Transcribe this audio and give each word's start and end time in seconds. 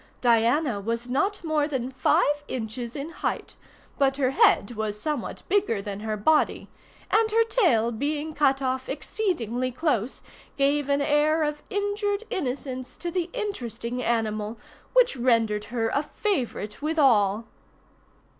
Diana 0.19 0.79
was 0.81 1.07
not 1.07 1.43
more 1.43 1.67
than 1.67 1.91
five 1.91 2.43
inches 2.47 2.95
in 2.95 3.09
height, 3.11 3.55
but 3.99 4.17
her 4.17 4.31
head 4.31 4.71
was 4.71 4.99
somewhat 4.99 5.43
bigger 5.47 5.79
than 5.79 5.99
her 5.99 6.17
body, 6.17 6.69
and 7.11 7.29
her 7.29 7.43
tail 7.43 7.91
being 7.91 8.33
cut 8.33 8.63
off 8.63 8.89
exceedingly 8.89 9.71
close, 9.71 10.23
gave 10.57 10.89
an 10.89 11.01
air 11.03 11.43
of 11.43 11.61
injured 11.69 12.23
innocence 12.31 12.97
to 12.97 13.11
the 13.11 13.29
interesting 13.31 14.01
animal 14.01 14.57
which 14.93 15.15
rendered 15.15 15.65
her 15.65 15.89
a 15.89 16.01
favorite 16.01 16.81
with 16.81 16.97
all. 16.97 17.45